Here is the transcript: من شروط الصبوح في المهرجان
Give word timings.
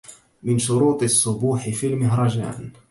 من 0.43 0.57
شروط 0.59 1.03
الصبوح 1.03 1.69
في 1.69 1.87
المهرجان 1.87 2.71